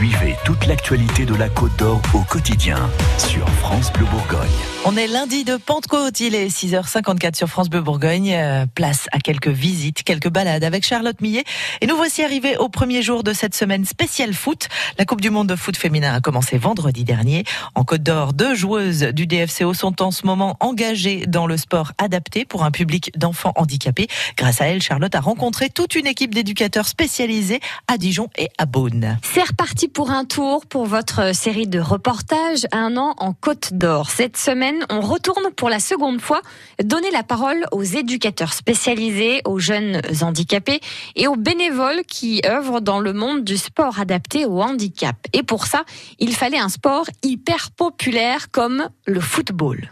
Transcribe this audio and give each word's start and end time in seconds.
Suivez 0.00 0.34
toute 0.46 0.66
l'actualité 0.66 1.26
de 1.26 1.34
la 1.34 1.50
Côte 1.50 1.76
d'Or 1.76 2.00
au 2.14 2.20
quotidien 2.20 2.88
sur 3.18 3.46
France 3.50 3.92
Bleu 3.92 4.06
Bourgogne. 4.06 4.48
On 4.86 4.96
est 4.96 5.06
lundi 5.06 5.44
de 5.44 5.58
Pentecôte, 5.58 6.20
il 6.20 6.34
est 6.34 6.46
6h54 6.46 7.36
sur 7.36 7.48
France 7.48 7.68
Bleu 7.68 7.82
Bourgogne. 7.82 8.32
Euh, 8.32 8.64
place 8.74 9.08
à 9.12 9.18
quelques 9.18 9.48
visites, 9.48 10.02
quelques 10.02 10.30
balades 10.30 10.64
avec 10.64 10.86
Charlotte 10.86 11.20
Millet. 11.20 11.44
Et 11.82 11.86
nous 11.86 11.96
voici 11.96 12.24
arrivés 12.24 12.56
au 12.56 12.70
premier 12.70 13.02
jour 13.02 13.22
de 13.22 13.34
cette 13.34 13.54
semaine 13.54 13.84
spéciale 13.84 14.32
foot. 14.32 14.68
La 14.96 15.04
Coupe 15.04 15.20
du 15.20 15.28
Monde 15.28 15.48
de 15.48 15.54
foot 15.54 15.76
féminin 15.76 16.14
a 16.14 16.22
commencé 16.22 16.56
vendredi 16.56 17.04
dernier. 17.04 17.44
En 17.74 17.84
Côte 17.84 18.02
d'Or, 18.02 18.32
deux 18.32 18.54
joueuses 18.54 19.02
du 19.02 19.26
DFCO 19.26 19.74
sont 19.74 20.00
en 20.00 20.12
ce 20.12 20.24
moment 20.24 20.56
engagées 20.60 21.26
dans 21.26 21.46
le 21.46 21.58
sport 21.58 21.92
adapté 21.98 22.46
pour 22.46 22.64
un 22.64 22.70
public 22.70 23.12
d'enfants 23.18 23.52
handicapés. 23.54 24.08
Grâce 24.38 24.62
à 24.62 24.68
elle, 24.68 24.80
Charlotte 24.80 25.14
a 25.14 25.20
rencontré 25.20 25.68
toute 25.68 25.94
une 25.94 26.06
équipe 26.06 26.34
d'éducateurs 26.34 26.88
spécialisés 26.88 27.60
à 27.86 27.98
Dijon 27.98 28.30
et 28.38 28.48
à 28.56 28.64
Beaune. 28.64 29.18
C'est 29.22 29.42
reparti 29.42 29.89
pour 29.92 30.10
un 30.10 30.24
tour 30.24 30.66
pour 30.66 30.86
votre 30.86 31.34
série 31.34 31.66
de 31.66 31.80
reportages 31.80 32.66
Un 32.72 32.96
an 32.96 33.14
en 33.18 33.32
Côte 33.32 33.72
d'Or. 33.72 34.10
Cette 34.10 34.36
semaine, 34.36 34.84
on 34.90 35.00
retourne 35.00 35.50
pour 35.56 35.68
la 35.68 35.80
seconde 35.80 36.20
fois 36.20 36.40
donner 36.82 37.10
la 37.10 37.22
parole 37.22 37.66
aux 37.72 37.82
éducateurs 37.82 38.52
spécialisés, 38.52 39.42
aux 39.44 39.58
jeunes 39.58 40.00
handicapés 40.22 40.80
et 41.16 41.26
aux 41.26 41.36
bénévoles 41.36 42.02
qui 42.06 42.42
œuvrent 42.46 42.80
dans 42.80 43.00
le 43.00 43.12
monde 43.12 43.44
du 43.44 43.56
sport 43.56 44.00
adapté 44.00 44.44
au 44.44 44.62
handicap. 44.62 45.16
Et 45.32 45.42
pour 45.42 45.66
ça, 45.66 45.84
il 46.18 46.34
fallait 46.34 46.58
un 46.58 46.68
sport 46.68 47.06
hyper 47.22 47.70
populaire 47.70 48.50
comme 48.50 48.88
le 49.06 49.20
football. 49.20 49.88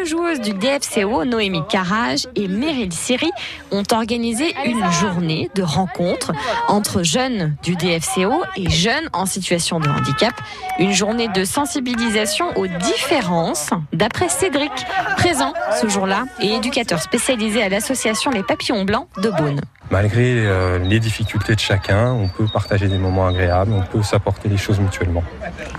Deux 0.00 0.06
joueuses 0.06 0.40
du 0.40 0.54
DFCO, 0.54 1.26
Noémie 1.26 1.62
Carrage 1.68 2.26
et 2.34 2.48
Meryl 2.48 2.90
Siri, 2.90 3.30
ont 3.70 3.82
organisé 3.92 4.54
une 4.64 4.82
journée 4.92 5.50
de 5.54 5.62
rencontre 5.62 6.32
entre 6.68 7.02
jeunes 7.02 7.54
du 7.62 7.76
DFCO 7.76 8.42
et 8.56 8.70
jeunes 8.70 9.10
en 9.12 9.26
situation 9.26 9.78
de 9.78 9.88
handicap. 9.90 10.32
Une 10.78 10.92
journée 10.92 11.28
de 11.28 11.44
sensibilisation 11.44 12.46
aux 12.56 12.66
différences, 12.66 13.68
d'après 13.92 14.30
Cédric, 14.30 14.72
présent 15.18 15.52
ce 15.78 15.86
jour-là 15.86 16.24
et 16.40 16.54
éducateur 16.54 17.02
spécialisé 17.02 17.62
à 17.62 17.68
l'association 17.68 18.30
Les 18.30 18.42
Papillons 18.42 18.84
Blancs 18.84 19.06
de 19.18 19.28
Beaune. 19.28 19.60
Malgré 19.90 20.46
euh, 20.46 20.78
les 20.78 21.00
difficultés 21.00 21.54
de 21.56 21.60
chacun, 21.60 22.12
on 22.12 22.28
peut 22.28 22.46
partager 22.50 22.88
des 22.88 22.98
moments 22.98 23.26
agréables, 23.26 23.72
on 23.72 23.82
peut 23.82 24.02
s'apporter 24.02 24.48
les 24.48 24.56
choses 24.56 24.80
mutuellement. 24.80 25.24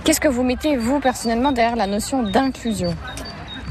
Qu'est-ce 0.04 0.20
que 0.20 0.28
vous 0.28 0.44
mettez, 0.44 0.76
vous, 0.76 1.00
personnellement, 1.00 1.50
derrière 1.50 1.76
la 1.76 1.88
notion 1.88 2.22
d'inclusion? 2.22 2.94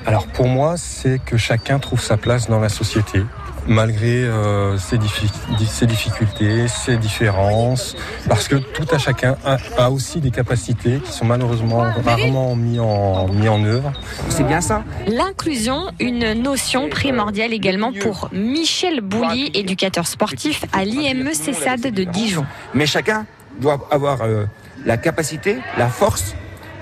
Alors 0.06 0.28
pour 0.28 0.48
moi, 0.48 0.76
c'est 0.78 1.20
que 1.24 1.38
chacun 1.38 1.80
trouve 1.80 2.02
sa 2.02 2.18
place 2.18 2.50
dans 2.50 2.60
la 2.60 2.70
société, 2.70 3.24
malgré 3.68 4.24
euh, 4.24 4.78
ses, 4.80 4.98
diffi- 4.98 5.30
ses 5.68 5.86
difficultés, 5.86 6.68
ses 6.68 6.98
différences, 6.98 7.96
parce 8.28 8.48
que 8.48 8.56
tout 8.56 8.88
à 8.92 8.98
chacun 8.98 9.36
a, 9.46 9.58
a 9.78 9.90
aussi 9.92 10.20
des 10.20 10.32
capacités 10.32 11.00
qui 11.06 11.12
sont 11.12 11.26
malheureusement 11.26 11.84
rarement 12.04 12.56
mis 12.56 12.80
en, 12.80 13.28
mis 13.28 13.48
en 13.48 13.64
œuvre. 13.64 13.92
C'est 14.30 14.44
bien 14.46 14.62
ça. 14.62 14.84
L'inclusion, 15.08 15.92
une 16.00 16.34
notion 16.34 16.90
primordiale 16.90 17.54
également 17.54 17.92
pour 17.94 18.30
Michel 18.34 19.02
Bouly, 19.02 19.52
éducateur 19.54 20.08
sportif 20.08 20.66
à 20.74 20.84
l'IME 20.84 21.32
CESAD 21.34 21.82
de 21.82 22.04
Dijon. 22.04 22.46
Mais 22.74 22.88
chacun 22.88 23.28
doit 23.60 23.88
avoir 23.92 24.24
euh, 24.24 24.46
la 24.84 24.98
capacité, 24.98 25.60
la 25.78 25.88
force, 25.90 26.36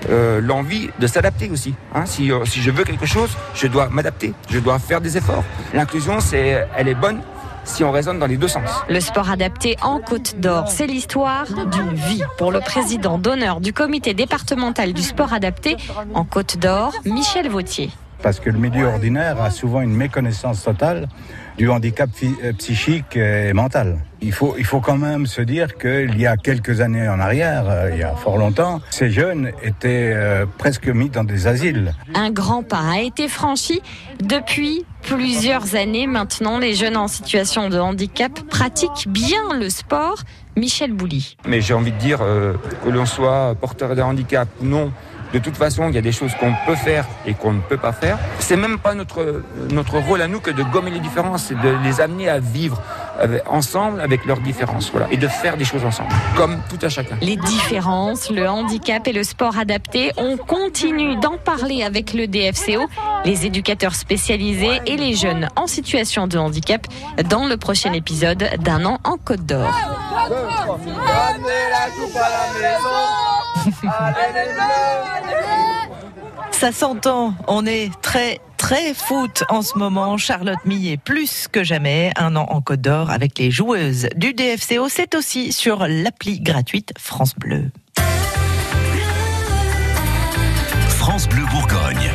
euh, 0.08 0.40
l'envie 0.40 0.90
de 0.98 1.06
s'adapter 1.06 1.50
aussi. 1.50 1.74
Hein. 1.94 2.06
si, 2.06 2.32
euh, 2.32 2.44
si 2.44 2.62
je 2.62 2.70
veux 2.70 2.84
quelque 2.84 3.06
chose, 3.06 3.30
je 3.54 3.66
dois 3.66 3.88
m'adapter, 3.88 4.32
je 4.48 4.58
dois 4.58 4.78
faire 4.78 5.00
des 5.00 5.16
efforts. 5.16 5.44
L'inclusion, 5.74 6.20
c'est, 6.20 6.66
elle 6.76 6.88
est 6.88 6.94
bonne 6.94 7.20
si 7.64 7.84
on 7.84 7.92
raisonne 7.92 8.18
dans 8.18 8.26
les 8.26 8.36
deux 8.36 8.48
sens. 8.48 8.68
Le 8.88 9.00
sport 9.00 9.30
adapté 9.30 9.76
en 9.82 10.00
Côte 10.00 10.40
d'Or, 10.40 10.68
c'est 10.68 10.86
l'histoire 10.86 11.44
d'une 11.46 11.94
vie. 11.94 12.22
Pour 12.38 12.52
le 12.52 12.60
président 12.60 13.18
d'honneur 13.18 13.60
du 13.60 13.72
comité 13.72 14.14
départemental 14.14 14.92
du 14.92 15.02
sport 15.02 15.32
adapté 15.32 15.76
en 16.14 16.24
Côte 16.24 16.58
d'Or, 16.58 16.92
Michel 17.04 17.48
Vautier. 17.48 17.90
Parce 18.22 18.40
que 18.40 18.50
le 18.50 18.58
milieu 18.58 18.86
ordinaire 18.86 19.40
a 19.40 19.50
souvent 19.50 19.80
une 19.80 19.94
méconnaissance 19.94 20.62
totale 20.62 21.08
du 21.56 21.68
handicap 21.68 22.10
euh, 22.22 22.52
psychique 22.54 23.16
et 23.16 23.52
mental. 23.52 23.98
Il 24.22 24.32
faut, 24.32 24.54
il 24.58 24.64
faut 24.64 24.80
quand 24.80 24.96
même 24.96 25.26
se 25.26 25.40
dire 25.40 25.78
qu'il 25.78 26.18
y 26.18 26.26
a 26.26 26.36
quelques 26.36 26.80
années 26.80 27.08
en 27.08 27.20
arrière, 27.20 27.64
euh, 27.68 27.90
il 27.92 27.98
y 27.98 28.02
a 28.02 28.14
fort 28.14 28.36
longtemps, 28.36 28.80
ces 28.90 29.10
jeunes 29.10 29.50
étaient 29.62 30.12
euh, 30.14 30.46
presque 30.58 30.88
mis 30.88 31.08
dans 31.08 31.24
des 31.24 31.46
asiles. 31.46 31.94
Un 32.14 32.30
grand 32.30 32.62
pas 32.62 32.82
a 32.92 33.00
été 33.00 33.28
franchi. 33.28 33.80
Depuis 34.22 34.84
plusieurs 35.02 35.74
années 35.74 36.06
maintenant, 36.06 36.58
les 36.58 36.74
jeunes 36.74 36.96
en 36.96 37.08
situation 37.08 37.68
de 37.68 37.78
handicap 37.78 38.32
pratiquent 38.48 39.08
bien 39.08 39.54
le 39.58 39.70
sport. 39.70 40.22
Michel 40.56 40.92
Bouly. 40.92 41.36
Mais 41.46 41.60
j'ai 41.60 41.74
envie 41.74 41.92
de 41.92 41.98
dire 41.98 42.18
euh, 42.22 42.54
que 42.84 42.90
l'on 42.90 43.06
soit 43.06 43.54
porteur 43.60 43.94
de 43.94 44.02
handicap 44.02 44.48
ou 44.60 44.66
non. 44.66 44.92
De 45.32 45.38
toute 45.38 45.56
façon, 45.56 45.88
il 45.88 45.94
y 45.94 45.98
a 45.98 46.02
des 46.02 46.12
choses 46.12 46.32
qu'on 46.34 46.54
peut 46.66 46.74
faire 46.74 47.06
et 47.26 47.34
qu'on 47.34 47.52
ne 47.52 47.60
peut 47.60 47.76
pas 47.76 47.92
faire. 47.92 48.18
C'est 48.38 48.56
même 48.56 48.78
pas 48.78 48.94
notre, 48.94 49.42
notre 49.70 49.98
rôle 49.98 50.22
à 50.22 50.26
nous 50.26 50.40
que 50.40 50.50
de 50.50 50.62
gommer 50.62 50.90
les 50.90 51.00
différences, 51.00 51.44
c'est 51.44 51.60
de 51.60 51.76
les 51.84 52.00
amener 52.00 52.28
à 52.28 52.38
vivre 52.38 52.82
ensemble 53.46 54.00
avec 54.00 54.24
leurs 54.24 54.40
différences, 54.40 54.90
voilà, 54.90 55.06
et 55.10 55.16
de 55.16 55.28
faire 55.28 55.56
des 55.56 55.64
choses 55.64 55.84
ensemble, 55.84 56.08
comme 56.36 56.58
tout 56.68 56.84
à 56.84 56.88
chacun. 56.88 57.16
Les 57.20 57.36
différences, 57.36 58.30
le 58.30 58.48
handicap 58.48 59.06
et 59.06 59.12
le 59.12 59.24
sport 59.24 59.58
adapté, 59.58 60.12
on 60.16 60.36
continue 60.36 61.16
d'en 61.16 61.36
parler 61.36 61.82
avec 61.82 62.14
le 62.14 62.26
DFCO, 62.26 62.88
les 63.24 63.46
éducateurs 63.46 63.94
spécialisés 63.94 64.80
et 64.86 64.96
les 64.96 65.14
jeunes 65.14 65.48
en 65.56 65.66
situation 65.66 66.26
de 66.26 66.38
handicap 66.38 66.86
dans 67.28 67.46
le 67.46 67.56
prochain 67.56 67.92
épisode 67.92 68.48
d'un 68.60 68.84
an 68.84 68.98
en 69.04 69.16
Côte 69.16 69.44
d'Or. 69.44 69.70
Ça 76.50 76.72
s'entend, 76.72 77.34
on 77.48 77.64
est 77.64 77.90
très 78.02 78.40
très 78.56 78.92
foot 78.92 79.44
en 79.48 79.62
ce 79.62 79.78
moment. 79.78 80.18
Charlotte 80.18 80.64
Millet 80.66 80.98
plus 80.98 81.48
que 81.48 81.64
jamais, 81.64 82.12
un 82.16 82.36
an 82.36 82.46
en 82.50 82.60
Côte 82.60 82.82
d'Or 82.82 83.10
avec 83.10 83.38
les 83.38 83.50
joueuses 83.50 84.08
du 84.16 84.34
DFCO. 84.34 84.88
C'est 84.90 85.14
aussi 85.14 85.52
sur 85.52 85.86
l'appli 85.88 86.40
gratuite 86.40 86.92
France 86.98 87.34
Bleu. 87.34 87.70
France 90.88 91.26
Bleu 91.28 91.44
Bourgogne. 91.50 92.09